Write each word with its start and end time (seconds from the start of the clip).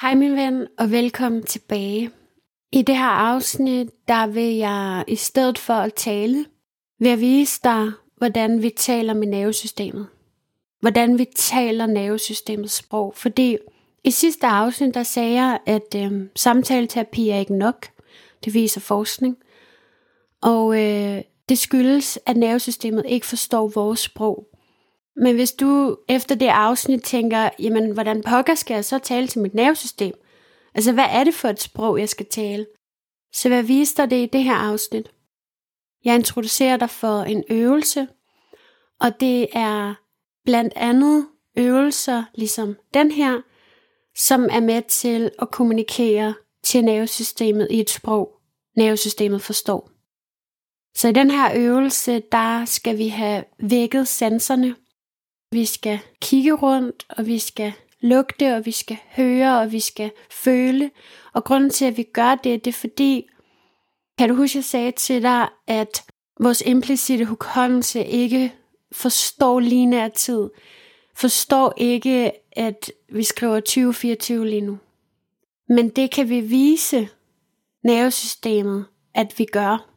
Hej 0.00 0.14
min 0.14 0.36
ven, 0.36 0.66
og 0.78 0.90
velkommen 0.90 1.42
tilbage. 1.42 2.10
I 2.72 2.82
det 2.82 2.96
her 2.96 3.04
afsnit, 3.04 3.88
der 4.08 4.26
vil 4.26 4.56
jeg 4.56 5.04
i 5.08 5.16
stedet 5.16 5.58
for 5.58 5.74
at 5.74 5.94
tale, 5.94 6.46
vil 6.98 7.08
jeg 7.08 7.20
vise 7.20 7.60
dig, 7.64 7.90
hvordan 8.16 8.62
vi 8.62 8.70
taler 8.76 9.14
med 9.14 9.26
nervesystemet. 9.26 10.06
Hvordan 10.80 11.18
vi 11.18 11.26
taler 11.36 11.86
nervesystemets 11.86 12.74
sprog. 12.74 13.14
Fordi 13.16 13.56
i 14.04 14.10
sidste 14.10 14.46
afsnit, 14.46 14.94
der 14.94 15.02
sagde 15.02 15.34
jeg, 15.34 15.58
at 15.66 15.94
øh, 15.96 16.26
samtaleterapi 16.36 17.28
er 17.28 17.38
ikke 17.38 17.56
nok. 17.56 17.86
Det 18.44 18.54
viser 18.54 18.80
forskning. 18.80 19.36
Og 20.40 20.80
øh, 20.80 21.22
det 21.48 21.58
skyldes, 21.58 22.18
at 22.26 22.36
nervesystemet 22.36 23.04
ikke 23.08 23.26
forstår 23.26 23.68
vores 23.68 24.00
sprog. 24.00 24.46
Men 25.16 25.34
hvis 25.34 25.52
du 25.52 25.96
efter 26.08 26.34
det 26.34 26.48
afsnit 26.48 27.02
tænker, 27.02 27.50
jamen 27.58 27.90
hvordan 27.90 28.22
pokker 28.22 28.54
skal 28.54 28.74
jeg 28.74 28.84
så 28.84 28.98
tale 28.98 29.26
til 29.26 29.40
mit 29.40 29.54
nervesystem? 29.54 30.14
Altså 30.74 30.92
hvad 30.92 31.06
er 31.10 31.24
det 31.24 31.34
for 31.34 31.48
et 31.48 31.60
sprog, 31.60 31.98
jeg 31.98 32.08
skal 32.08 32.26
tale? 32.26 32.66
Så 33.32 33.48
hvad 33.48 33.62
viser 33.62 34.06
dig 34.06 34.10
det 34.10 34.22
i 34.22 34.30
det 34.32 34.44
her 34.44 34.54
afsnit? 34.54 35.10
Jeg 36.04 36.14
introducerer 36.14 36.76
dig 36.76 36.90
for 36.90 37.22
en 37.22 37.44
øvelse, 37.50 38.08
og 39.00 39.20
det 39.20 39.46
er 39.52 39.94
blandt 40.44 40.72
andet 40.76 41.26
øvelser 41.56 42.24
ligesom 42.34 42.76
den 42.94 43.10
her, 43.10 43.40
som 44.16 44.48
er 44.50 44.60
med 44.60 44.82
til 44.82 45.30
at 45.38 45.50
kommunikere 45.50 46.34
til 46.64 46.84
nervesystemet 46.84 47.68
i 47.70 47.80
et 47.80 47.90
sprog, 47.90 48.40
nervesystemet 48.76 49.42
forstår. 49.42 49.90
Så 50.96 51.08
i 51.08 51.12
den 51.12 51.30
her 51.30 51.52
øvelse, 51.56 52.22
der 52.32 52.64
skal 52.64 52.98
vi 52.98 53.08
have 53.08 53.44
vækket 53.62 54.08
sanserne, 54.08 54.76
vi 55.52 55.64
skal 55.64 55.98
kigge 56.20 56.52
rundt, 56.52 57.06
og 57.08 57.26
vi 57.26 57.38
skal 57.38 57.72
lugte, 58.00 58.56
og 58.56 58.66
vi 58.66 58.70
skal 58.70 58.96
høre, 59.16 59.60
og 59.60 59.72
vi 59.72 59.80
skal 59.80 60.10
føle. 60.30 60.90
Og 61.32 61.44
grunden 61.44 61.70
til, 61.70 61.84
at 61.84 61.96
vi 61.96 62.02
gør 62.02 62.34
det, 62.34 62.64
det 62.64 62.70
er 62.70 62.78
fordi, 62.78 63.28
kan 64.18 64.28
du 64.28 64.34
huske, 64.34 64.56
jeg 64.56 64.64
sagde 64.64 64.92
til 64.92 65.22
dig, 65.22 65.48
at 65.66 66.04
vores 66.40 66.62
implicite 66.66 67.24
hukommelse 67.24 68.04
ikke 68.04 68.54
forstår 68.92 69.60
lineær 69.60 70.08
tid. 70.08 70.50
Forstår 71.14 71.74
ikke, 71.76 72.32
at 72.52 72.90
vi 73.08 73.22
skriver 73.22 73.60
2024 73.60 74.48
lige 74.48 74.60
nu. 74.60 74.78
Men 75.68 75.88
det 75.88 76.10
kan 76.10 76.28
vi 76.28 76.40
vise 76.40 77.08
nervesystemet, 77.84 78.86
at 79.14 79.38
vi 79.38 79.44
gør. 79.44 79.90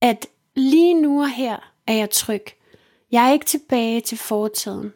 At 0.00 0.26
lige 0.56 0.94
nu 0.94 1.20
og 1.22 1.30
her 1.30 1.72
er 1.86 1.94
jeg 1.94 2.10
tryg. 2.10 2.42
Jeg 3.14 3.28
er 3.28 3.32
ikke 3.32 3.46
tilbage 3.46 4.00
til 4.00 4.18
fortiden. 4.18 4.92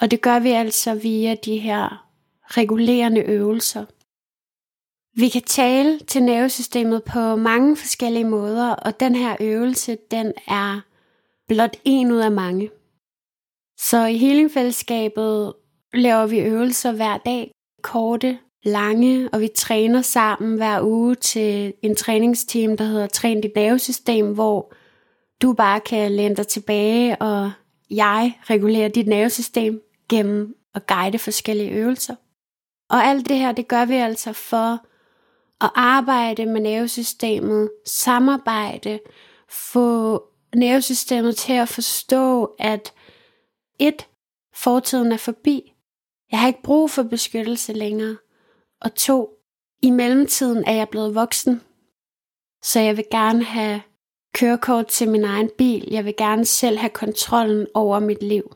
Og 0.00 0.10
det 0.10 0.20
gør 0.20 0.38
vi 0.38 0.50
altså 0.50 0.94
via 0.94 1.34
de 1.34 1.58
her 1.58 2.08
regulerende 2.44 3.20
øvelser. 3.20 3.84
Vi 5.20 5.28
kan 5.28 5.42
tale 5.42 5.98
til 5.98 6.22
nervesystemet 6.22 7.04
på 7.04 7.36
mange 7.36 7.76
forskellige 7.76 8.24
måder, 8.24 8.70
og 8.70 9.00
den 9.00 9.14
her 9.14 9.36
øvelse, 9.40 9.98
den 10.10 10.32
er 10.48 10.80
blot 11.48 11.76
en 11.84 12.12
ud 12.12 12.18
af 12.18 12.32
mange. 12.32 12.70
Så 13.78 14.06
i 14.06 14.16
healingfællesskabet 14.16 15.54
laver 15.94 16.26
vi 16.26 16.38
øvelser 16.38 16.92
hver 16.92 17.18
dag, 17.18 17.50
korte, 17.82 18.38
lange, 18.64 19.28
og 19.32 19.40
vi 19.40 19.48
træner 19.54 20.02
sammen 20.02 20.56
hver 20.56 20.82
uge 20.82 21.14
til 21.14 21.74
en 21.82 21.96
træningsteam, 21.96 22.76
der 22.76 22.84
hedder 22.84 23.06
Træn 23.06 23.40
dit 23.40 23.52
nervesystem, 23.54 24.34
hvor 24.34 24.72
du 25.42 25.52
bare 25.52 25.80
kan 25.80 26.12
læne 26.12 26.36
dig 26.36 26.46
tilbage, 26.46 27.22
og 27.22 27.52
jeg 27.90 28.38
regulerer 28.50 28.88
dit 28.88 29.06
nervesystem 29.06 29.82
gennem 30.08 30.56
at 30.74 30.86
guide 30.86 31.18
forskellige 31.18 31.70
øvelser. 31.70 32.14
Og 32.90 33.04
alt 33.04 33.28
det 33.28 33.38
her, 33.38 33.52
det 33.52 33.68
gør 33.68 33.84
vi 33.84 33.94
altså 33.94 34.32
for 34.32 34.86
at 35.64 35.70
arbejde 35.74 36.46
med 36.46 36.60
nervesystemet, 36.60 37.70
samarbejde, 37.86 39.00
få 39.48 40.24
nervesystemet 40.54 41.36
til 41.36 41.52
at 41.52 41.68
forstå, 41.68 42.54
at 42.58 42.92
et, 43.78 44.06
fortiden 44.54 45.12
er 45.12 45.16
forbi. 45.16 45.72
Jeg 46.30 46.40
har 46.40 46.46
ikke 46.46 46.62
brug 46.62 46.90
for 46.90 47.02
beskyttelse 47.02 47.72
længere. 47.72 48.16
Og 48.80 48.94
to, 48.94 49.28
i 49.82 49.90
mellemtiden 49.90 50.64
er 50.66 50.72
jeg 50.72 50.88
blevet 50.88 51.14
voksen. 51.14 51.62
Så 52.62 52.80
jeg 52.80 52.96
vil 52.96 53.04
gerne 53.10 53.44
have 53.44 53.82
kørekort 54.38 54.86
til 54.86 55.08
min 55.10 55.24
egen 55.24 55.50
bil. 55.58 55.88
Jeg 55.90 56.04
vil 56.04 56.14
gerne 56.16 56.44
selv 56.44 56.78
have 56.78 56.90
kontrollen 56.90 57.66
over 57.74 57.98
mit 57.98 58.22
liv. 58.22 58.54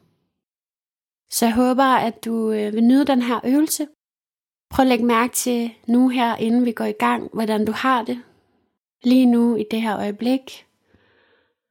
Så 1.31 1.45
jeg 1.45 1.55
håber, 1.55 1.85
at 1.85 2.25
du 2.25 2.53
øh, 2.53 2.73
vil 2.73 2.85
nyde 2.85 3.07
den 3.07 3.23
her 3.23 3.41
øvelse. 3.45 3.87
Prøv 4.71 4.83
at 4.83 4.89
lægge 4.89 5.05
mærke 5.05 5.35
til 5.35 5.71
nu 5.87 6.09
her, 6.09 6.37
inden 6.37 6.65
vi 6.65 6.73
går 6.73 6.85
i 6.85 6.93
gang, 6.93 7.31
hvordan 7.33 7.65
du 7.65 7.73
har 7.73 8.05
det. 8.05 8.23
Lige 9.05 9.27
nu 9.27 9.57
i 9.57 9.65
det 9.71 9.83
her 9.83 9.99
øjeblik. 9.99 10.67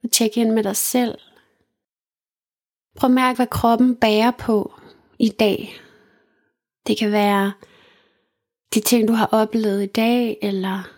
Og 0.04 0.10
tjek 0.10 0.36
ind 0.36 0.50
med 0.50 0.62
dig 0.62 0.76
selv. 0.76 1.18
Prøv 2.96 3.10
at 3.10 3.14
mærke, 3.14 3.36
hvad 3.36 3.46
kroppen 3.46 3.96
bærer 3.96 4.30
på 4.30 4.72
i 5.18 5.28
dag. 5.28 5.74
Det 6.86 6.98
kan 6.98 7.12
være 7.12 7.52
de 8.74 8.80
ting, 8.80 9.08
du 9.08 9.12
har 9.12 9.26
oplevet 9.26 9.82
i 9.82 9.86
dag, 9.86 10.38
eller 10.42 10.88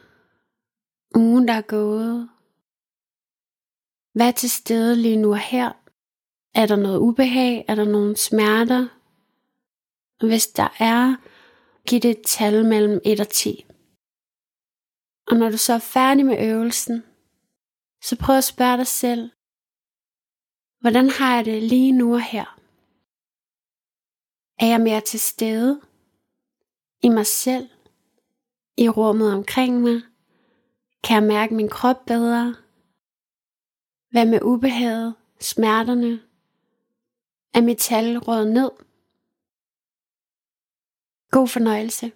ugen, 1.16 1.48
der 1.48 1.54
er 1.54 1.60
gået. 1.60 2.28
Hvad 4.14 4.28
er 4.28 4.32
til 4.32 4.50
stede 4.50 4.96
lige 4.96 5.16
nu 5.16 5.30
og 5.30 5.38
her? 5.38 5.72
Er 6.54 6.66
der 6.66 6.76
noget 6.76 6.98
ubehag? 6.98 7.64
Er 7.68 7.74
der 7.74 7.84
nogle 7.84 8.16
smerter? 8.16 8.88
Hvis 10.26 10.46
der 10.46 10.68
er, 10.78 11.16
giv 11.88 12.00
det 12.00 12.10
et 12.10 12.22
tal 12.26 12.64
mellem 12.64 13.00
1 13.04 13.20
og 13.20 13.28
10. 13.28 13.66
Og 15.26 15.36
når 15.36 15.50
du 15.50 15.56
så 15.56 15.72
er 15.72 15.78
færdig 15.78 16.26
med 16.26 16.50
øvelsen, 16.50 17.04
så 18.02 18.16
prøv 18.20 18.36
at 18.36 18.44
spørge 18.44 18.76
dig 18.76 18.86
selv, 18.86 19.30
hvordan 20.80 21.10
har 21.10 21.36
jeg 21.36 21.44
det 21.44 21.62
lige 21.62 21.92
nu 21.92 22.14
og 22.14 22.22
her? 22.22 22.58
Er 24.58 24.66
jeg 24.66 24.80
mere 24.80 25.00
til 25.00 25.20
stede 25.20 25.80
i 27.02 27.08
mig 27.08 27.26
selv, 27.26 27.68
i 28.76 28.88
rummet 28.88 29.34
omkring 29.34 29.80
mig? 29.80 30.02
Kan 31.04 31.14
jeg 31.14 31.22
mærke 31.22 31.54
min 31.54 31.68
krop 31.68 32.04
bedre? 32.06 32.63
Hvad 34.14 34.26
med 34.26 34.38
ubehaget, 34.42 35.14
smerterne? 35.40 36.18
Er 37.54 37.60
mit 37.60 37.78
tal 37.78 38.18
råd 38.18 38.44
ned? 38.44 38.70
God 41.30 41.48
fornøjelse. 41.48 42.12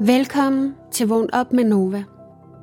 Velkommen 0.00 0.74
til 0.90 1.08
Vågn 1.08 1.30
op 1.32 1.52
med 1.52 1.64
Nova. 1.64 2.04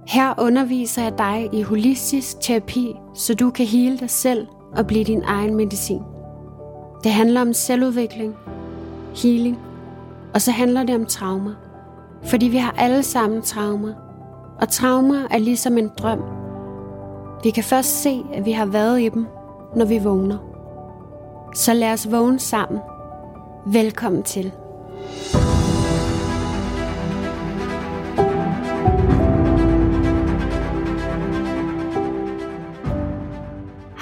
Her 0.07 0.33
underviser 0.39 1.03
jeg 1.03 1.17
dig 1.17 1.49
i 1.53 1.61
holistisk 1.61 2.39
terapi, 2.41 2.93
så 3.15 3.35
du 3.35 3.49
kan 3.49 3.65
hele 3.65 3.97
dig 3.97 4.09
selv 4.09 4.47
og 4.75 4.87
blive 4.87 5.03
din 5.03 5.23
egen 5.23 5.55
medicin. 5.55 6.01
Det 7.03 7.11
handler 7.11 7.41
om 7.41 7.53
selvudvikling, 7.53 8.35
healing, 9.15 9.59
og 10.33 10.41
så 10.41 10.51
handler 10.51 10.83
det 10.83 10.95
om 10.95 11.05
traumer. 11.05 11.53
Fordi 12.23 12.47
vi 12.47 12.57
har 12.57 12.71
alle 12.71 13.03
sammen 13.03 13.41
traumer, 13.41 14.06
og 14.61 14.69
traumer 14.69 15.27
er 15.31 15.37
ligesom 15.37 15.77
en 15.77 15.91
drøm. 15.97 16.21
Vi 17.43 17.49
kan 17.49 17.63
først 17.63 18.01
se, 18.01 18.23
at 18.33 18.45
vi 18.45 18.51
har 18.51 18.65
været 18.65 19.01
i 19.01 19.09
dem, 19.09 19.25
når 19.75 19.85
vi 19.85 19.97
vågner. 19.97 20.37
Så 21.55 21.73
lad 21.73 21.93
os 21.93 22.11
vågne 22.11 22.39
sammen. 22.39 22.81
Velkommen 23.65 24.23
til. 24.23 24.51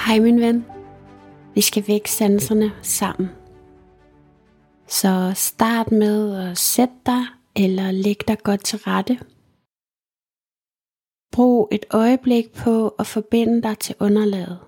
Hej 0.06 0.20
min 0.20 0.40
ven. 0.40 0.66
Vi 1.56 1.62
skal 1.62 1.84
vække 1.88 2.12
sanserne 2.12 2.72
sammen. 2.82 3.30
Så 4.88 5.32
start 5.36 5.92
med 5.92 6.50
at 6.50 6.58
sætte 6.58 6.94
dig 7.06 7.24
eller 7.56 7.92
læg 7.92 8.18
dig 8.28 8.38
godt 8.44 8.64
til 8.64 8.80
rette. 8.80 9.18
Brug 11.36 11.70
et 11.72 11.86
øjeblik 11.92 12.54
på 12.64 12.90
at 12.90 13.08
forbinde 13.08 13.62
dig 13.62 13.80
til 13.80 13.96
underlaget. 14.00 14.60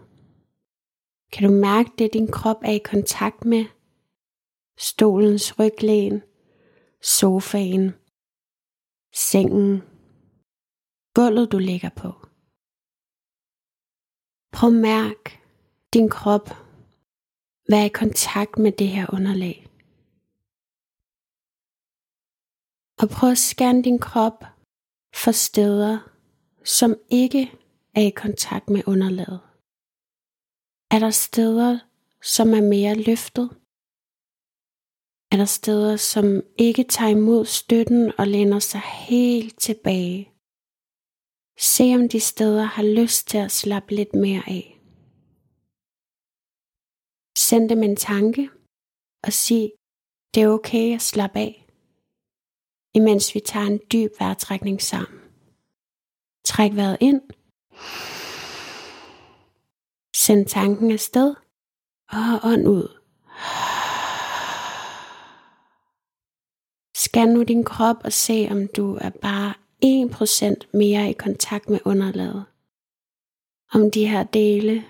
Kan 1.31 1.50
du 1.50 1.56
mærke 1.56 1.92
det, 1.98 2.14
din 2.14 2.31
krop 2.31 2.58
er 2.64 2.72
i 2.72 2.78
kontakt 2.78 3.46
med? 3.46 3.66
Stolens 4.78 5.60
ryglæn, 5.60 6.22
sofaen, 7.02 7.94
sengen, 9.14 9.81
gulvet 11.14 11.52
du 11.52 11.58
ligger 11.58 11.90
på. 11.90 12.10
Prøv 14.52 14.69
at 14.69 14.81
mærk 14.81 15.42
din 15.94 16.10
krop 16.10 16.48
Vær 17.69 17.84
i 17.84 17.90
kontakt 17.90 18.58
med 18.58 18.72
det 18.72 18.88
her 18.88 19.06
underlag. 19.14 19.68
Og 23.02 23.10
prøv 23.10 23.31
at 23.31 23.38
scanne 23.38 23.84
din 23.84 24.00
krop 24.00 24.44
for 25.16 25.31
steder, 25.31 26.17
som 26.75 26.92
ikke 27.10 27.44
er 27.96 28.02
i 28.02 28.14
kontakt 28.24 28.69
med 28.69 28.81
underlaget? 28.88 29.42
Er 30.96 31.00
der 31.06 31.14
steder, 31.28 31.80
som 32.36 32.48
er 32.60 32.64
mere 32.74 32.96
løftet 33.10 33.48
Er 35.31 35.38
der 35.42 35.50
steder, 35.60 35.96
som 36.14 36.25
ikke 36.68 36.84
tager 36.84 37.12
imod 37.18 37.46
støtten 37.46 38.04
og 38.19 38.28
læner 38.28 38.60
sig 38.60 38.81
helt 39.10 39.60
tilbage? 39.68 40.19
Se 41.72 41.86
om 41.98 42.04
de 42.14 42.19
steder 42.31 42.66
har 42.75 42.86
lyst 43.00 43.28
til 43.28 43.38
at 43.46 43.52
slappe 43.52 43.92
lidt 44.00 44.14
mere 44.24 44.44
af. 44.58 44.66
Send 47.48 47.69
dem 47.69 47.81
en 47.84 47.96
tanke 47.96 48.44
og 49.25 49.34
sig, 49.34 49.72
det 50.34 50.44
er 50.44 50.54
okay 50.58 50.88
at 50.96 51.02
slappe 51.12 51.40
af, 51.48 51.54
imens 53.00 53.36
vi 53.36 53.40
tager 53.40 53.68
en 53.74 53.80
dyb 53.94 54.12
vejrtrækning 54.19 54.81
sammen. 54.81 55.17
Træk 56.57 56.75
vejret 56.75 56.98
ind. 57.00 57.21
Send 60.15 60.45
tanken 60.45 60.92
afsted 60.92 61.36
og 62.09 62.39
ånd 62.44 62.68
ud. 62.68 62.88
Scan 66.95 67.27
nu 67.27 67.44
din 67.44 67.63
krop 67.63 67.95
og 68.04 68.13
se, 68.13 68.48
om 68.51 68.68
du 68.77 68.95
er 68.95 69.09
bare 69.09 69.54
1% 69.86 70.77
mere 70.77 71.09
i 71.09 71.13
kontakt 71.13 71.69
med 71.69 71.80
underlaget. 71.86 72.45
Om 73.74 73.92
de 73.92 74.07
her 74.07 74.24
dele 74.24 74.86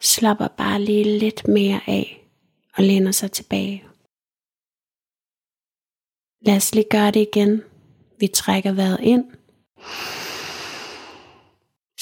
slapper 0.00 0.48
bare 0.48 0.80
lige 0.80 1.18
lidt 1.18 1.48
mere 1.48 1.80
af 1.86 2.28
og 2.76 2.84
læner 2.84 3.12
sig 3.12 3.32
tilbage. 3.32 3.84
Lad 6.46 6.56
os 6.56 6.74
lige 6.74 6.88
gøre 6.90 7.10
det 7.10 7.20
igen. 7.20 7.62
Vi 8.20 8.26
trækker 8.26 8.72
vejret 8.72 9.00
ind. 9.00 9.24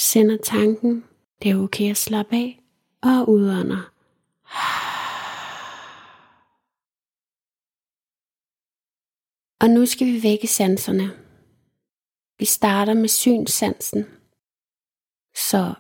Sender 0.01 0.37
tanken, 0.37 1.05
det 1.43 1.51
er 1.51 1.57
okay 1.57 1.91
at 1.91 1.97
slappe 1.97 2.37
af, 2.37 2.63
og 3.03 3.29
udånder. 3.29 3.83
Og 9.61 9.69
nu 9.75 9.87
skal 9.87 10.07
vi 10.07 10.23
vække 10.23 10.47
sanserne. 10.47 11.09
Vi 12.39 12.45
starter 12.45 12.95
med 12.95 13.09
synsansen. 13.09 14.05
Så 15.49 15.75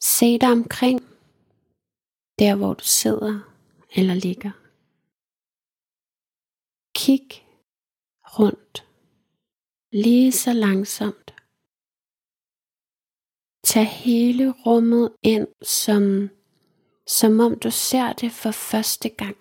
se 0.00 0.38
dig 0.38 0.52
omkring, 0.52 1.00
der 2.38 2.56
hvor 2.56 2.74
du 2.74 2.84
sidder 2.84 3.34
eller 3.96 4.14
ligger. 4.14 4.52
Kig 6.94 7.28
rundt, 8.38 8.74
lige 9.92 10.32
så 10.32 10.52
langsomt. 10.52 11.19
Tag 13.74 13.86
hele 13.86 14.50
rummet 14.50 15.16
ind, 15.22 15.48
som, 15.62 16.02
som 17.06 17.40
om 17.40 17.58
du 17.64 17.70
ser 17.70 18.12
det 18.12 18.32
for 18.32 18.50
første 18.50 19.08
gang. 19.08 19.36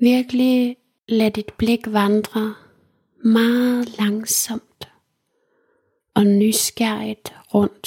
Virkelig 0.00 0.76
lad 1.08 1.30
dit 1.30 1.52
blik 1.58 1.86
vandre 1.86 2.44
meget 3.24 3.98
langsomt 3.98 4.82
og 6.14 6.24
nysgerrigt 6.24 7.28
rundt 7.54 7.86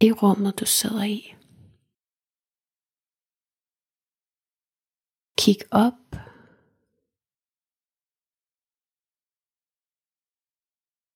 i 0.00 0.12
rummet, 0.12 0.60
du 0.60 0.66
sidder 0.66 1.04
i. 1.04 1.20
Kig 5.40 5.60
op. 5.70 6.02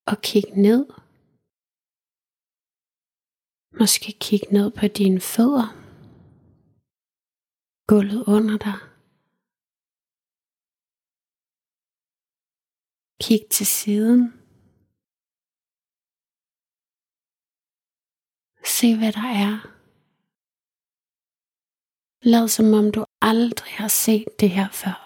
Og 0.07 0.17
kig 0.23 0.45
ned. 0.57 1.04
Måske 3.81 4.09
kig 4.27 4.43
ned 4.57 4.69
på 4.79 4.85
dine 4.99 5.21
fødder. 5.33 5.69
Gulvet 7.91 8.23
under 8.37 8.57
dig. 8.67 8.79
Kig 13.25 13.43
til 13.57 13.67
siden. 13.67 14.23
Se 18.75 18.89
hvad 18.99 19.13
der 19.19 19.29
er. 19.47 19.55
Lad 22.33 22.49
som 22.49 22.67
om 22.81 22.87
du 22.97 23.03
aldrig 23.21 23.73
har 23.83 23.89
set 24.05 24.29
det 24.41 24.51
her 24.51 24.69
før. 24.83 24.99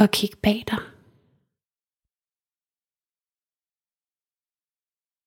Og 0.00 0.06
kig 0.16 0.32
bag 0.42 0.60
dig. 0.72 0.95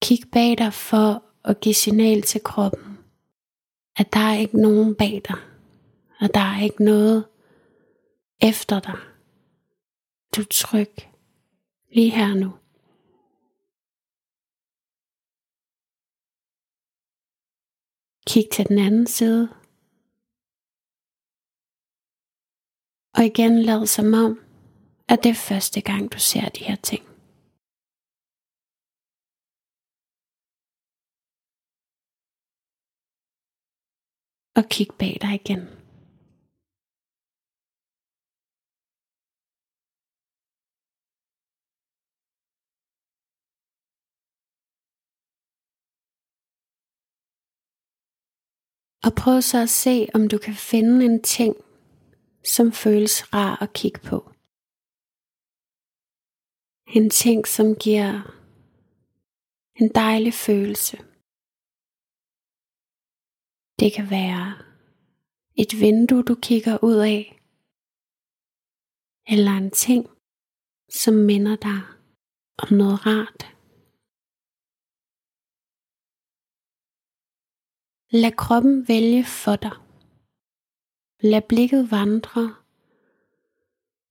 Kig 0.10 0.32
bag 0.32 0.58
dig 0.58 0.74
for 0.74 1.24
at 1.44 1.60
give 1.60 1.76
signal 1.76 2.22
til 2.22 2.44
kroppen, 2.44 2.98
at 3.96 4.14
der 4.14 4.20
er 4.20 4.38
ikke 4.38 4.62
nogen 4.62 4.96
bag 4.96 5.22
dig, 5.28 5.38
og 6.22 6.34
der 6.34 6.40
er 6.40 6.64
ikke 6.64 6.84
noget 6.84 7.28
efter 8.42 8.80
dig. 8.80 8.98
Du 10.36 10.42
er 10.42 10.46
tryg 10.52 10.94
lige 11.92 12.10
her 12.10 12.34
nu. 12.34 12.52
Kig 18.28 18.50
til 18.52 18.68
den 18.68 18.80
anden 18.80 19.08
side. 19.08 19.50
Og 23.18 23.26
igen 23.26 23.62
lad 23.62 23.88
som 23.88 24.14
om, 24.14 24.40
at 25.08 25.24
det 25.24 25.30
er 25.30 25.44
første 25.50 25.82
gang 25.82 26.14
du 26.14 26.20
ser 26.20 26.50
de 26.50 26.64
her 26.64 26.76
ting. 26.76 27.09
Og 34.56 34.64
kig 34.70 34.88
bag 35.00 35.18
dig 35.22 35.34
igen. 35.42 35.80
Og 49.06 49.12
prøv 49.22 49.42
så 49.42 49.58
at 49.62 49.70
se, 49.70 50.08
om 50.14 50.28
du 50.28 50.38
kan 50.38 50.54
finde 50.54 51.06
en 51.06 51.24
ting, 51.24 51.56
som 52.56 52.72
føles 52.72 53.34
rar 53.34 53.62
at 53.64 53.74
kigge 53.74 54.00
på. 54.10 54.20
En 56.98 57.10
ting, 57.10 57.48
som 57.48 57.76
giver 57.86 58.12
en 59.82 59.90
dejlig 59.96 60.34
følelse. 60.34 61.09
Det 63.80 63.94
kan 63.94 64.10
være 64.10 64.58
et 65.56 65.72
vindue, 65.82 66.24
du 66.24 66.36
kigger 66.36 66.84
ud 66.84 66.96
af, 66.96 67.40
eller 69.34 69.52
en 69.52 69.72
ting, 69.72 70.10
som 70.90 71.14
minder 71.14 71.56
dig 71.56 71.82
om 72.58 72.78
noget 72.78 73.06
rart. 73.06 73.42
Lad 78.22 78.32
kroppen 78.38 78.88
vælge 78.88 79.26
for 79.26 79.56
dig. 79.56 79.76
Lad 81.32 81.42
blikket 81.50 81.92
vandre, 81.92 82.56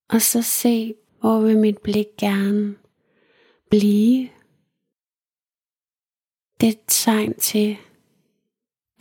og 0.08 0.20
så 0.22 0.42
se, 0.42 0.94
hvor 1.20 1.40
vil 1.40 1.58
mit 1.58 1.78
blik 1.82 2.06
gerne 2.18 2.78
blive. 3.70 4.28
Det 6.60 6.66
er 6.68 6.72
et 6.72 6.84
tegn 6.86 7.34
til, 7.34 7.76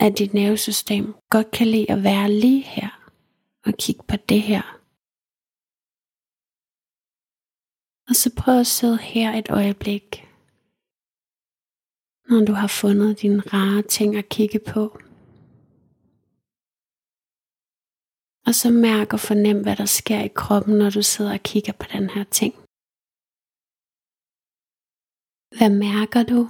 at 0.00 0.18
dit 0.18 0.34
nervesystem 0.34 1.14
godt 1.30 1.50
kan 1.50 1.66
lide 1.66 1.90
at 1.90 2.02
være 2.02 2.30
lige 2.30 2.62
her 2.62 2.90
og 3.66 3.72
kigge 3.78 4.02
på 4.08 4.16
det 4.28 4.42
her. 4.42 4.62
Og 8.08 8.14
så 8.14 8.28
prøv 8.38 8.60
at 8.60 8.66
sidde 8.66 8.98
her 8.98 9.38
et 9.38 9.50
øjeblik 9.50 10.28
når 12.30 12.44
du 12.44 12.52
har 12.52 12.70
fundet 12.82 13.20
dine 13.22 13.40
rare 13.40 13.82
ting 13.82 14.16
at 14.16 14.28
kigge 14.28 14.60
på. 14.72 14.82
Og 18.46 18.54
så 18.60 18.68
mærk 18.86 19.12
og 19.12 19.20
fornem, 19.20 19.62
hvad 19.62 19.76
der 19.76 19.88
sker 19.98 20.20
i 20.24 20.32
kroppen, 20.40 20.74
når 20.78 20.90
du 20.90 21.02
sidder 21.02 21.32
og 21.38 21.42
kigger 21.50 21.72
på 21.80 21.86
den 21.94 22.10
her 22.14 22.24
ting. 22.38 22.54
Hvad 25.56 25.70
mærker 25.86 26.22
du? 26.32 26.40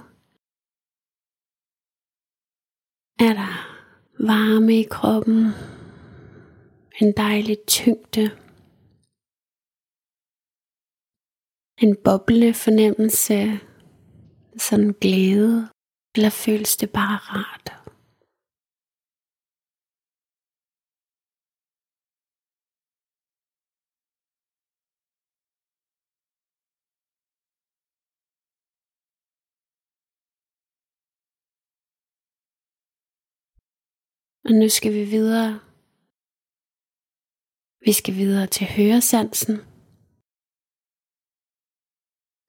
Er 3.21 3.33
der 3.33 3.53
varme 4.19 4.79
i 4.79 4.83
kroppen? 4.83 5.39
En 7.01 7.13
dejlig 7.17 7.57
tyngde? 7.67 8.25
En 11.83 11.95
boblende 12.03 12.53
fornemmelse 12.53 13.59
sådan 14.57 14.93
glæde, 15.01 15.69
eller 16.15 16.29
føles 16.29 16.77
det 16.77 16.89
bare 16.89 17.17
rart? 17.17 17.78
Og 34.49 34.55
nu 34.55 34.69
skal 34.69 34.93
vi 34.93 35.03
videre. 35.03 35.59
Vi 37.85 37.93
skal 37.93 38.15
videre 38.15 38.47
til 38.47 38.67
høresansen. 38.77 39.55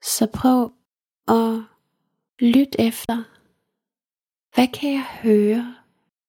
Så 0.02 0.24
prøv 0.38 0.60
at 1.38 1.52
lytte 2.38 2.80
efter. 2.88 3.16
Hvad 4.54 4.68
kan 4.76 4.92
jeg 4.92 5.06
høre 5.22 5.76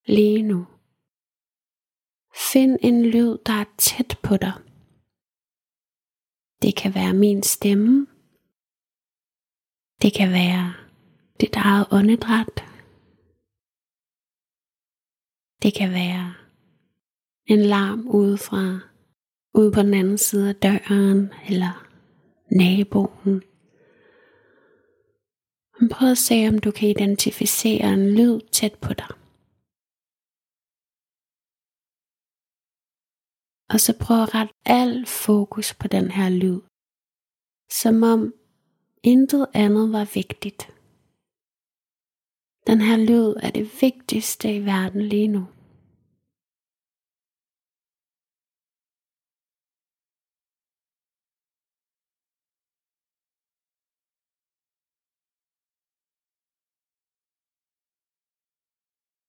lige 0.06 0.42
nu? 0.42 0.66
Find 2.52 2.78
en 2.82 3.02
lyd, 3.06 3.38
der 3.46 3.52
er 3.52 3.74
tæt 3.78 4.18
på 4.22 4.36
dig. 4.36 4.54
Det 6.62 6.76
kan 6.76 6.94
være 6.94 7.14
min 7.14 7.42
stemme. 7.42 8.06
Det 10.02 10.12
kan 10.18 10.30
være 10.32 10.74
dit 11.40 11.56
eget 11.56 11.86
åndedræt. 11.90 12.71
Det 15.62 15.74
kan 15.74 15.90
være 15.90 16.34
en 17.46 17.62
larm 17.74 18.08
udefra, 18.08 18.64
ude 19.54 19.72
på 19.72 19.82
den 19.82 19.94
anden 19.94 20.18
side 20.18 20.48
af 20.48 20.56
døren, 20.56 21.32
eller 21.48 21.72
naboen. 22.60 23.42
Men 25.80 25.88
prøv 25.88 26.08
at 26.10 26.18
se, 26.18 26.48
om 26.48 26.58
du 26.58 26.70
kan 26.70 26.88
identificere 26.88 27.92
en 27.92 28.06
lyd 28.18 28.40
tæt 28.52 28.74
på 28.82 28.92
dig. 29.00 29.12
Og 33.72 33.80
så 33.80 33.92
prøv 34.00 34.22
at 34.22 34.34
rette 34.34 34.54
al 34.66 35.06
fokus 35.06 35.74
på 35.74 35.88
den 35.88 36.10
her 36.10 36.28
lyd, 36.42 36.60
som 37.80 38.02
om 38.02 38.34
intet 39.02 39.46
andet 39.54 39.92
var 39.92 40.10
vigtigt. 40.14 40.62
Den 42.66 42.80
her 42.80 42.96
lyd 42.96 43.34
er 43.42 43.50
det 43.50 43.66
vigtigste 43.80 44.56
i 44.56 44.64
verden 44.66 45.02
lige 45.02 45.28
nu. 45.28 45.46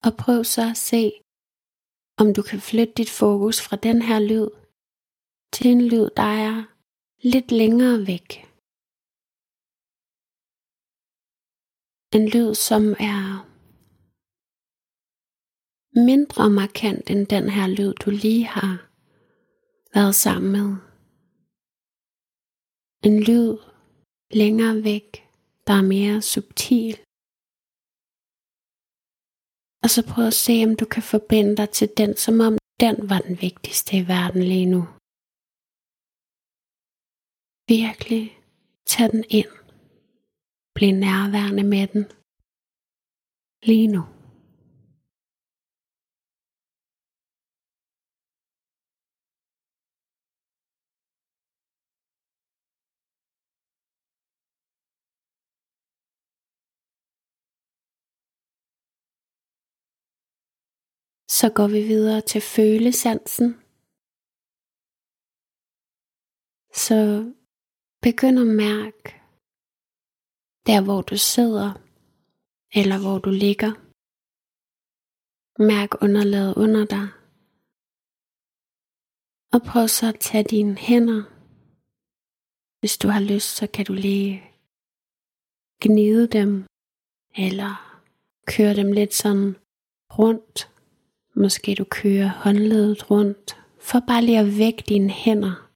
Og 0.06 0.12
prøv 0.24 0.44
så 0.44 0.62
at 0.72 0.78
se, 0.78 1.12
om 2.18 2.34
du 2.36 2.42
kan 2.42 2.60
flytte 2.60 2.94
dit 2.94 3.10
fokus 3.10 3.62
fra 3.62 3.76
den 3.76 4.02
her 4.02 4.20
lyd 4.20 4.50
til 5.54 5.72
en 5.72 5.82
lyd, 5.82 6.10
der 6.18 6.30
er 6.48 6.56
lidt 7.24 7.52
længere 7.52 8.08
væk. 8.08 8.53
En 12.16 12.26
lyd, 12.34 12.56
som 12.56 12.84
er 13.14 13.24
mindre 16.08 16.50
markant 16.50 17.10
end 17.10 17.28
den 17.28 17.50
her 17.50 17.68
lyd, 17.68 17.94
du 17.94 18.10
lige 18.10 18.46
har 18.46 18.74
været 19.96 20.16
sammen 20.16 20.52
med. 20.58 20.70
En 23.08 23.24
lyd 23.30 23.58
længere 24.32 24.84
væk, 24.84 25.08
der 25.68 25.74
er 25.74 25.88
mere 25.94 26.22
subtil 26.22 26.98
og 29.84 29.90
så 29.90 30.02
prøv 30.12 30.26
at 30.28 30.42
se, 30.46 30.56
om 30.68 30.76
du 30.76 30.86
kan 30.86 31.04
forbinde 31.04 31.58
dig 31.58 31.70
til 31.70 31.90
den, 31.98 32.12
som 32.18 32.40
om 32.48 32.54
den 32.80 32.96
var 33.10 33.20
den 33.28 33.42
vigtigste 33.42 33.98
i 33.98 34.08
verden 34.14 34.44
lige 34.54 34.70
nu. 34.76 34.82
Virkelig 37.76 38.24
tag 38.92 39.12
den 39.12 39.24
ind. 39.40 39.63
Bliv 40.76 40.92
nærværende 41.06 41.64
med 41.74 41.88
den. 41.94 42.04
Lige 43.70 43.88
nu. 43.96 44.02
Så 61.38 61.48
går 61.58 61.68
vi 61.68 61.82
videre 61.94 62.22
til 62.22 62.42
følesansen. 62.56 63.50
Så 66.86 67.00
begynd 68.02 68.40
at 68.40 68.48
mærke 68.48 69.23
der, 70.68 70.84
hvor 70.84 71.02
du 71.02 71.18
sidder, 71.18 71.74
eller 72.80 72.98
hvor 73.02 73.18
du 73.20 73.30
ligger. 73.30 73.72
Mærk 75.72 76.04
underlaget 76.04 76.54
under 76.64 76.86
dig. 76.86 77.08
Og 79.54 79.62
prøv 79.70 79.88
så 79.88 80.06
at 80.08 80.20
tage 80.20 80.44
dine 80.44 80.76
hænder. 80.78 81.22
Hvis 82.80 82.98
du 82.98 83.08
har 83.08 83.20
lyst, 83.20 83.56
så 83.56 83.68
kan 83.68 83.86
du 83.86 83.94
lige 83.94 84.44
gnide 85.84 86.28
dem, 86.28 86.66
eller 87.36 88.00
køre 88.48 88.76
dem 88.76 88.92
lidt 88.92 89.14
sådan 89.14 89.56
rundt 90.20 90.74
Måske 91.36 91.76
du 91.76 91.84
kører 91.84 92.28
håndledet 92.28 93.12
rundt, 93.12 93.58
for 93.80 94.00
bare 94.08 94.24
lige 94.24 94.40
at 94.40 94.58
vække 94.58 94.84
dine 94.90 95.10
hænder. 95.10 95.70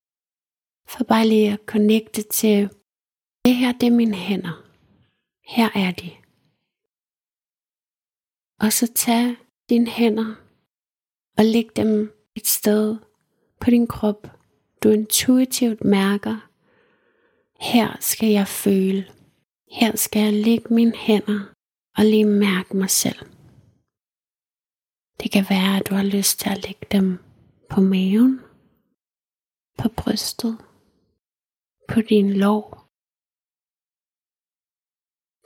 For 0.88 1.04
bare 1.04 1.28
lige 1.28 1.54
at 1.54 1.60
connecte 1.66 2.22
til, 2.22 2.70
det 3.46 3.56
her 3.56 3.72
det 3.72 3.88
er 3.88 3.92
mine 3.92 4.16
hænder. 4.16 4.67
Her 5.48 5.70
er 5.76 5.92
de. 5.92 6.12
Og 8.60 8.74
så 8.74 8.94
tag 8.96 9.36
dine 9.70 9.88
hænder 9.88 10.36
og 11.38 11.46
læg 11.46 11.70
dem 11.76 12.14
et 12.36 12.48
sted 12.48 12.98
på 13.60 13.70
din 13.70 13.88
krop, 13.88 14.28
du 14.84 14.90
intuitivt 14.90 15.84
mærker. 15.84 16.50
Her 17.60 17.98
skal 18.00 18.30
jeg 18.30 18.48
føle. 18.48 19.12
Her 19.72 19.96
skal 19.96 20.22
jeg 20.22 20.34
lægge 20.34 20.74
mine 20.74 20.96
hænder 20.96 21.54
og 21.98 22.06
lige 22.06 22.26
mærke 22.26 22.78
mig 22.78 22.90
selv. 22.90 23.20
Det 25.20 25.32
kan 25.32 25.46
være, 25.50 25.78
at 25.78 25.90
du 25.90 25.96
har 25.96 26.04
lyst 26.04 26.40
til 26.40 26.50
at 26.50 26.64
lægge 26.64 26.86
dem 26.92 27.18
på 27.70 27.82
maven, 27.82 28.40
på 29.78 29.90
brystet, 29.98 30.58
på 31.88 32.02
din 32.02 32.34
lår, 32.34 32.77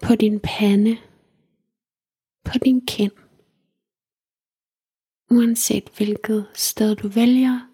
på 0.03 0.15
din 0.15 0.39
pande, 0.39 0.97
på 2.45 2.57
din 2.65 2.85
kind. 2.85 3.11
Uanset 5.31 5.89
hvilket 5.97 6.47
sted 6.53 6.95
du 6.95 7.07
vælger, 7.07 7.67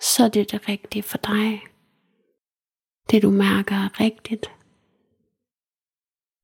så 0.00 0.24
er 0.24 0.28
det 0.28 0.52
det 0.52 0.68
rigtige 0.68 1.02
for 1.02 1.18
dig. 1.18 1.60
Det 3.10 3.22
du 3.22 3.30
mærker 3.30 3.74
er 3.74 4.00
rigtigt. 4.00 4.46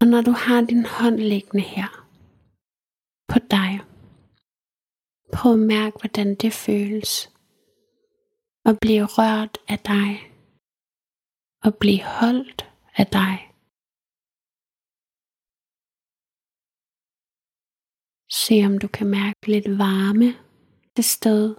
Og 0.01 0.07
når 0.07 0.23
du 0.23 0.31
har 0.31 0.61
din 0.61 0.87
hånd 0.87 1.17
liggende 1.17 1.65
her 1.65 2.09
på 3.29 3.39
dig, 3.39 3.81
Prøv 5.33 5.53
at 5.53 5.59
mærke, 5.59 5.99
hvordan 6.01 6.35
det 6.35 6.53
føles. 6.53 7.31
At 8.65 8.79
blive 8.81 9.05
rørt 9.05 9.59
af 9.69 9.79
dig. 9.79 10.33
Og 11.65 11.75
blive 11.75 12.03
holdt 12.03 12.71
af 12.97 13.07
dig. 13.07 13.48
Se 18.47 18.67
om 18.67 18.79
du 18.79 18.89
kan 18.89 19.07
mærke 19.07 19.47
lidt 19.47 19.79
varme 19.79 20.29
det 20.97 21.05
sted, 21.05 21.57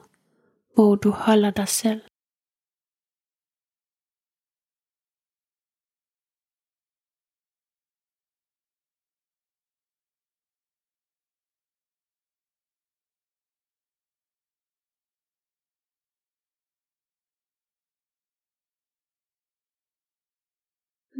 hvor 0.75 0.95
du 0.95 1.09
holder 1.09 1.51
dig 1.51 1.67
selv. 1.67 2.01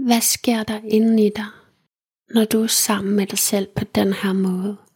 Hvad 0.08 0.22
sker 0.22 0.63
der 0.63 0.82
inde 0.84 1.25
i 1.25 1.30
dig, 1.30 1.51
når 2.34 2.46
du 2.46 2.63
er 2.63 2.68
sammen 2.68 3.16
med 3.16 3.28
dig 3.28 3.39
selv 3.39 3.68
på 3.75 3.84
den 3.96 4.13
her 4.13 4.34
måde? 4.34 4.88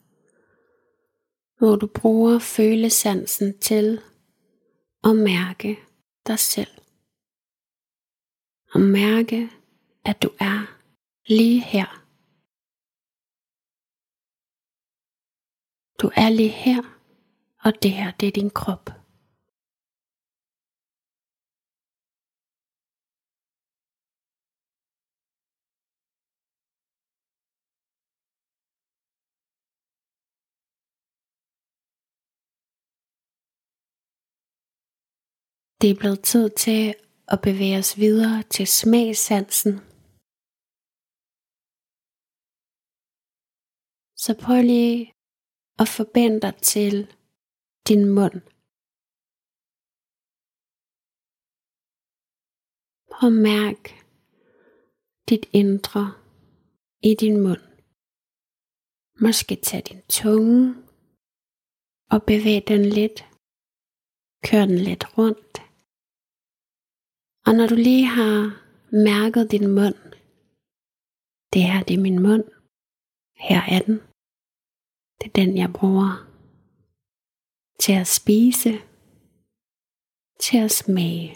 Hvor 1.58 1.76
du 1.76 1.88
bruger 1.88 2.40
følesansen 2.40 3.60
til 3.60 4.02
at 5.04 5.16
mærke 5.16 5.80
dig 6.28 6.40
selv. 6.40 6.72
Og 8.74 8.82
mærke, 8.82 9.50
at 10.06 10.24
du 10.24 10.30
er 10.40 10.60
lige 11.28 11.62
her. 11.62 12.04
Du 16.02 16.12
er 16.16 16.30
lige 16.30 16.50
her, 16.50 16.82
og 17.64 17.84
det 17.84 17.92
her, 17.92 18.12
det 18.12 18.28
er 18.28 18.32
din 18.32 18.50
krop. 18.50 19.03
Det 35.84 35.92
er 35.92 36.00
blevet 36.04 36.24
tid 36.24 36.50
til 36.50 36.96
at 37.28 37.40
bevæge 37.48 37.78
os 37.78 37.98
videre 37.98 38.44
til 38.44 38.68
smagsansen. 38.68 39.74
Så 44.24 44.32
prøv 44.44 44.62
lige 44.74 45.14
at 45.82 45.88
forbinde 45.98 46.42
dig 46.46 46.56
til 46.74 46.96
din 47.88 48.04
mund. 48.18 48.38
Prøv 53.12 53.28
at 53.34 53.40
mærke 53.52 53.88
dit 55.30 55.46
indre 55.62 56.06
i 57.10 57.12
din 57.24 57.38
mund. 57.46 57.64
Måske 59.24 59.56
tag 59.56 59.82
din 59.90 60.02
tunge 60.20 60.62
og 62.14 62.20
bevæg 62.32 62.62
den 62.68 62.84
lidt. 62.98 63.20
Kør 64.48 64.66
den 64.66 64.80
lidt 64.90 65.06
rundt. 65.18 65.63
Og 67.48 67.54
når 67.58 67.68
du 67.68 67.76
lige 67.76 68.06
har 68.20 68.38
mærket 69.10 69.52
din 69.52 69.68
mund, 69.78 70.00
det 71.54 71.62
her 71.70 71.84
det 71.88 71.94
er 71.96 72.06
min 72.08 72.20
mund, 72.28 72.46
her 73.48 73.62
er 73.76 73.82
den. 73.88 73.98
Det 75.20 75.28
er 75.30 75.36
den, 75.42 75.58
jeg 75.58 75.70
bruger 75.80 76.12
til 77.84 77.94
at 78.02 78.08
spise, 78.20 78.74
til 80.46 80.58
at 80.66 80.72
smage. 80.82 81.30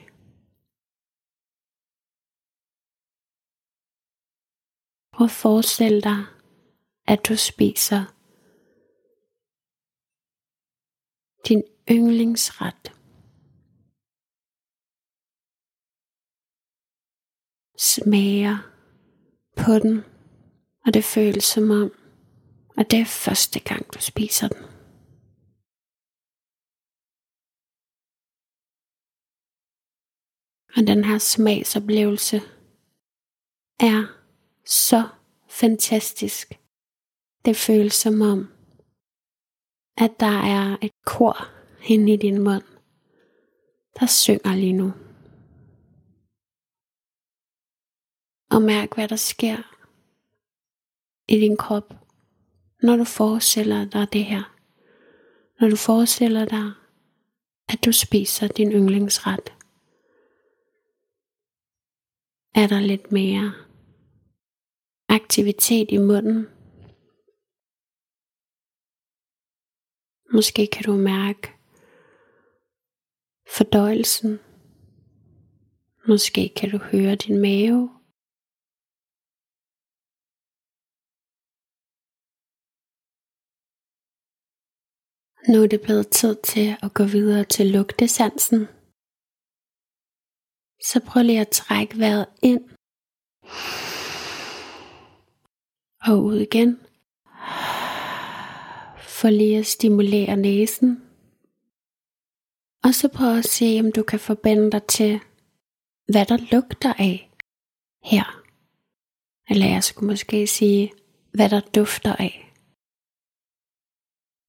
Prøv 5.14 5.26
at 5.26 5.40
forestille 5.46 6.02
dig, 6.10 6.20
at 7.12 7.20
du 7.28 7.36
spiser 7.50 8.02
din 11.48 11.64
yndlingsret. 11.96 12.97
Smager 17.78 18.58
på 19.58 19.80
den, 19.80 20.04
og 20.86 20.94
det 20.94 21.04
føles 21.04 21.44
som 21.44 21.72
om, 21.72 21.92
at 22.78 22.92
det 22.92 23.00
er 23.00 23.06
første 23.06 23.60
gang 23.60 23.94
du 23.94 24.00
spiser 24.02 24.48
den. 24.48 24.64
Og 30.76 30.88
den 30.88 31.04
her 31.04 31.18
smagsoplevelse 31.18 32.38
er 33.80 34.04
så 34.66 35.10
fantastisk. 35.50 36.60
Det 37.46 37.56
føles 37.56 37.94
som 37.94 38.22
om, 38.22 38.48
at 39.98 40.12
der 40.20 40.40
er 40.58 40.78
et 40.82 40.92
kor 41.06 41.38
inde 41.88 42.14
i 42.14 42.18
din 42.18 42.44
mund, 42.44 42.64
der 44.00 44.06
synger 44.06 44.56
lige 44.56 44.74
nu. 44.74 45.07
Og 48.52 48.62
mærk, 48.62 48.96
hvad 48.96 49.08
der 49.08 49.16
sker 49.16 49.58
i 51.28 51.40
din 51.40 51.58
krop, 51.58 51.94
når 52.84 52.96
du 52.96 53.04
forestiller 53.04 53.86
dig 53.86 54.14
det 54.14 54.26
her. 54.26 54.54
Når 55.60 55.70
du 55.70 55.76
forestiller 55.76 56.46
dig, 56.46 56.72
at 57.70 57.86
du 57.86 57.92
spiser 57.92 58.48
din 58.48 58.72
yndlingsret. 58.72 59.54
Er 62.56 62.68
der 62.68 62.80
lidt 62.80 63.12
mere 63.12 63.54
aktivitet 65.10 65.92
i 65.92 65.98
munden? 65.98 66.48
Måske 70.34 70.68
kan 70.68 70.84
du 70.84 70.96
mærke 70.96 71.54
fordøjelsen. 73.50 74.40
Måske 76.08 76.54
kan 76.56 76.70
du 76.72 76.78
høre 76.78 77.16
din 77.16 77.42
mave. 77.42 77.97
Nu 85.50 85.64
er 85.64 85.68
det 85.68 85.82
blevet 85.82 86.10
tid 86.10 86.36
til 86.44 86.76
at 86.84 86.94
gå 86.94 87.04
videre 87.04 87.44
til 87.44 87.66
lugtesansen. 87.66 88.60
Så 90.90 91.02
prøv 91.08 91.24
lige 91.24 91.42
at 91.42 91.50
trække 91.50 92.00
vejret 92.00 92.26
ind 92.42 92.62
og 96.02 96.24
ud 96.24 96.40
igen 96.40 96.80
for 99.00 99.30
lige 99.30 99.58
at 99.58 99.66
stimulere 99.66 100.36
næsen. 100.38 101.04
Og 102.84 102.94
så 102.94 103.08
prøv 103.08 103.38
at 103.38 103.46
se, 103.48 103.80
om 103.84 103.92
du 103.92 104.04
kan 104.04 104.20
forbinde 104.20 104.72
dig 104.72 104.84
til, 104.84 105.20
hvad 106.12 106.26
der 106.26 106.38
lugter 106.52 106.94
af 106.94 107.32
her. 108.04 108.44
Eller 109.50 109.66
jeg 109.66 109.84
skulle 109.84 110.08
måske 110.08 110.48
sige, 110.48 110.94
hvad 111.34 111.50
der 111.50 111.60
dufter 111.60 112.16
af. 112.16 112.47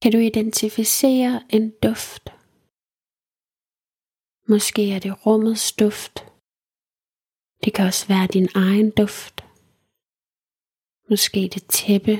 Kan 0.02 0.12
du 0.12 0.18
identificere 0.18 1.34
en 1.56 1.64
duft? 1.84 2.24
Måske 4.48 4.82
er 4.94 5.00
det 5.04 5.26
rummets 5.26 5.72
duft. 5.72 6.14
Det 7.64 7.74
kan 7.74 7.86
også 7.86 8.04
være 8.08 8.26
din 8.26 8.48
egen 8.54 8.90
duft. 9.00 9.36
Måske 11.10 11.40
det 11.54 11.64
tæppe, 11.78 12.14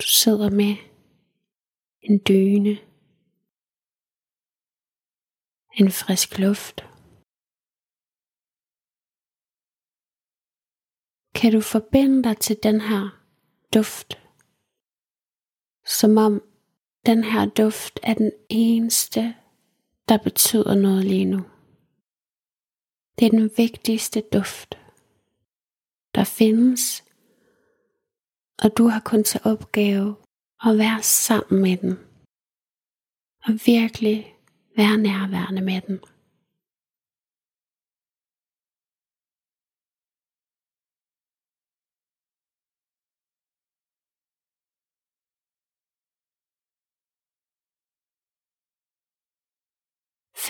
du 0.00 0.06
sidder 0.22 0.50
med 0.60 0.72
en 2.08 2.16
dyne, 2.28 2.74
en 5.80 5.90
frisk 6.00 6.30
luft. 6.38 6.76
Kan 11.38 11.52
du 11.52 11.60
forbinde 11.60 12.22
dig 12.22 12.36
til 12.38 12.56
den 12.62 12.80
her 12.80 13.04
duft, 13.74 14.10
som 15.98 16.16
om 16.16 16.49
den 17.06 17.24
her 17.24 17.46
duft 17.46 18.00
er 18.02 18.14
den 18.14 18.32
eneste, 18.48 19.34
der 20.08 20.18
betyder 20.18 20.74
noget 20.74 21.04
lige 21.04 21.24
nu. 21.24 21.40
Det 23.18 23.26
er 23.26 23.30
den 23.30 23.50
vigtigste 23.56 24.20
duft, 24.20 24.78
der 26.14 26.24
findes, 26.24 27.04
og 28.62 28.78
du 28.78 28.88
har 28.88 29.00
kun 29.00 29.24
til 29.24 29.40
opgave 29.44 30.16
at 30.66 30.78
være 30.78 31.02
sammen 31.02 31.62
med 31.62 31.76
den. 31.76 31.98
Og 33.44 33.52
virkelig 33.66 34.36
være 34.76 34.96
nærværende 34.96 35.62
med 35.62 35.80
den. 35.80 36.00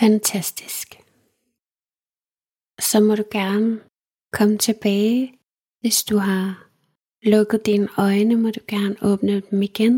Fantastisk. 0.03 0.87
Så 2.89 2.97
må 3.07 3.15
du 3.15 3.25
gerne 3.39 3.69
komme 4.37 4.57
tilbage, 4.57 5.19
hvis 5.81 6.03
du 6.09 6.15
har 6.17 6.45
lukket 7.33 7.65
dine 7.65 7.89
øjne, 7.97 8.35
må 8.43 8.49
du 8.57 8.61
gerne 8.73 8.95
åbne 9.09 9.35
dem 9.41 9.61
igen. 9.69 9.95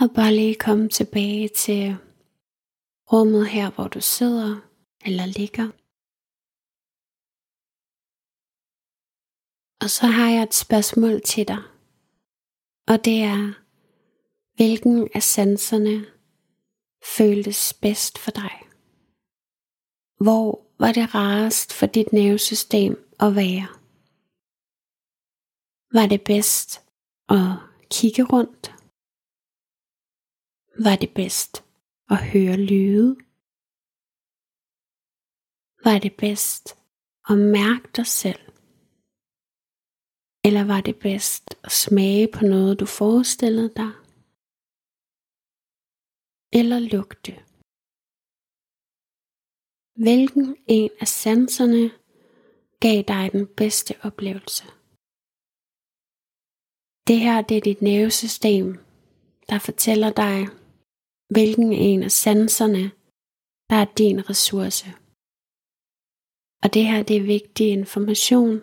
Og 0.00 0.06
bare 0.16 0.32
lige 0.40 0.64
komme 0.66 0.88
tilbage 0.98 1.48
til 1.62 1.82
rummet 3.12 3.44
her, 3.54 3.66
hvor 3.74 3.88
du 3.94 4.00
sidder 4.00 4.50
eller 5.06 5.26
ligger. 5.38 5.68
Og 9.82 9.88
så 9.96 10.06
har 10.16 10.28
jeg 10.34 10.42
et 10.42 10.54
spørgsmål 10.64 11.14
til 11.32 11.44
dig. 11.52 11.62
Og 12.90 12.96
det 13.06 13.18
er, 13.34 13.42
hvilken 14.56 14.96
af 15.14 15.22
sanserne 15.22 16.21
føltes 17.16 17.74
bedst 17.82 18.18
for 18.18 18.30
dig? 18.30 18.54
Hvor 20.24 20.48
var 20.78 20.92
det 20.92 21.14
rarest 21.14 21.72
for 21.78 21.86
dit 21.86 22.12
nervesystem 22.12 22.92
at 23.24 23.30
være? 23.42 23.66
Var 25.96 26.06
det 26.12 26.22
bedst 26.32 26.68
at 27.36 27.46
kigge 27.96 28.22
rundt? 28.34 28.64
Var 30.86 30.96
det 31.02 31.10
bedst 31.20 31.52
at 32.14 32.18
høre 32.32 32.56
lyde? 32.70 33.10
Var 35.86 35.98
det 36.04 36.14
bedst 36.24 36.64
at 37.30 37.38
mærke 37.58 37.88
dig 37.96 38.06
selv? 38.22 38.42
Eller 40.46 40.64
var 40.72 40.80
det 40.80 40.96
bedst 40.98 41.44
at 41.64 41.72
smage 41.72 42.28
på 42.34 42.40
noget, 42.44 42.80
du 42.80 42.86
forestillede 42.86 43.72
dig? 43.82 44.01
Eller 46.58 46.78
lugte? 46.78 47.32
Hvilken 50.04 50.56
en 50.66 50.90
af 51.00 51.08
sanserne 51.08 51.90
gav 52.80 53.02
dig 53.12 53.32
den 53.32 53.46
bedste 53.56 53.94
oplevelse? 54.02 54.64
Det 57.08 57.18
her 57.20 57.42
det 57.42 57.56
er 57.56 57.60
dit 57.60 57.82
nervesystem, 57.82 58.66
der 59.48 59.58
fortæller 59.58 60.10
dig, 60.24 60.38
hvilken 61.34 61.72
en 61.72 62.02
af 62.02 62.10
sanserne, 62.10 62.84
der 63.70 63.76
er 63.76 63.94
din 63.98 64.30
ressource. 64.30 64.86
Og 66.62 66.74
det 66.74 66.84
her 66.86 67.02
det 67.02 67.16
er 67.16 67.30
vigtig 67.36 67.68
information 67.68 68.62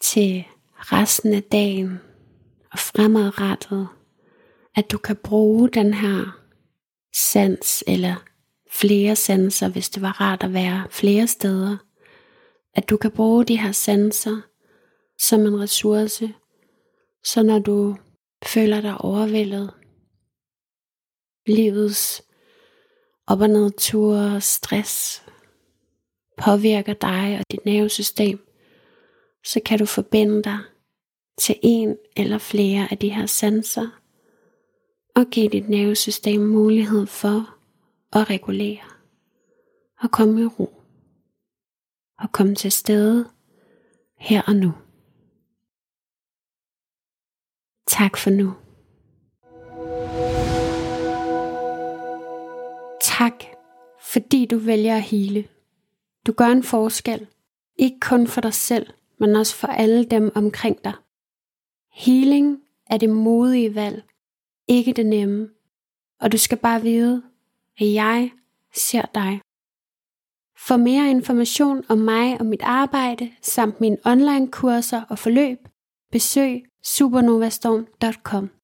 til 0.00 0.44
resten 0.76 1.34
af 1.34 1.42
dagen 1.42 1.92
og 2.72 2.78
fremadrettet, 2.78 3.88
at 4.74 4.92
du 4.92 4.98
kan 4.98 5.16
bruge 5.16 5.68
den 5.68 5.94
her 5.94 6.41
sans 7.14 7.84
eller 7.86 8.14
flere 8.70 9.16
sanser, 9.16 9.68
hvis 9.68 9.90
det 9.90 10.02
var 10.02 10.20
rart 10.20 10.42
at 10.42 10.52
være 10.52 10.86
flere 10.90 11.26
steder. 11.26 11.76
At 12.74 12.90
du 12.90 12.96
kan 12.96 13.10
bruge 13.10 13.44
de 13.44 13.60
her 13.60 13.72
sanser 13.72 14.40
som 15.18 15.40
en 15.40 15.60
ressource, 15.60 16.34
så 17.24 17.42
når 17.42 17.58
du 17.58 17.96
føler 18.46 18.80
dig 18.80 18.98
overvældet, 18.98 19.74
livets 21.46 22.22
op- 23.26 23.40
og 23.40 23.48
nedture 23.48 24.36
og 24.36 24.42
stress 24.42 25.22
påvirker 26.38 26.94
dig 26.94 27.38
og 27.38 27.44
dit 27.50 27.64
nervesystem, 27.64 28.48
så 29.44 29.60
kan 29.64 29.78
du 29.78 29.86
forbinde 29.86 30.42
dig 30.42 30.58
til 31.38 31.56
en 31.62 31.96
eller 32.16 32.38
flere 32.38 32.88
af 32.90 32.98
de 32.98 33.08
her 33.08 33.26
sanser 33.26 34.01
og 35.16 35.26
give 35.30 35.48
dit 35.48 35.68
nervesystem 35.68 36.40
mulighed 36.40 37.06
for 37.06 37.56
at 38.12 38.30
regulere 38.30 38.84
og 40.00 40.10
komme 40.10 40.42
i 40.42 40.46
ro 40.46 40.82
og 42.18 42.32
komme 42.32 42.54
til 42.54 42.72
stede 42.72 43.28
her 44.18 44.42
og 44.42 44.56
nu. 44.56 44.72
Tak 47.86 48.16
for 48.16 48.30
nu. 48.30 48.54
Tak, 53.00 53.44
fordi 54.12 54.46
du 54.46 54.58
vælger 54.58 54.96
at 54.96 55.02
hele. 55.02 55.48
Du 56.26 56.32
gør 56.32 56.46
en 56.46 56.62
forskel, 56.62 57.26
ikke 57.76 58.00
kun 58.00 58.26
for 58.26 58.40
dig 58.40 58.54
selv, 58.54 58.86
men 59.18 59.36
også 59.36 59.56
for 59.56 59.68
alle 59.68 60.04
dem 60.04 60.32
omkring 60.34 60.84
dig. 60.84 60.92
Healing 61.92 62.62
er 62.86 62.96
det 62.96 63.10
modige 63.10 63.74
valg, 63.74 64.04
ikke 64.72 64.92
det 64.92 65.06
nemme. 65.06 65.48
Og 66.20 66.32
du 66.32 66.38
skal 66.38 66.58
bare 66.58 66.82
vide, 66.82 67.22
at 67.78 67.92
jeg 67.92 68.30
ser 68.74 69.02
dig. 69.14 69.40
For 70.56 70.76
mere 70.76 71.10
information 71.10 71.84
om 71.88 71.98
mig 71.98 72.40
og 72.40 72.46
mit 72.46 72.62
arbejde, 72.62 73.32
samt 73.42 73.80
mine 73.80 73.98
online 74.04 74.50
kurser 74.50 75.02
og 75.08 75.18
forløb, 75.18 75.58
besøg 76.12 76.64
supernovastorm.com. 76.84 78.61